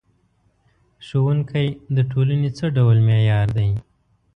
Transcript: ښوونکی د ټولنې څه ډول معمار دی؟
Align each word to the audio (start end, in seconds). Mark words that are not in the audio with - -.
ښوونکی 1.05 1.67
د 1.95 1.97
ټولنې 2.11 2.49
څه 2.57 2.65
ډول 2.77 2.97
معمار 3.07 3.47
دی؟ 3.57 3.69